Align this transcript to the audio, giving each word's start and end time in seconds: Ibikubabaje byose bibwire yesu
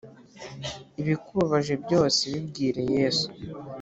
Ibikubabaje 1.01 1.73
byose 1.83 2.21
bibwire 2.33 2.81
yesu 2.95 3.27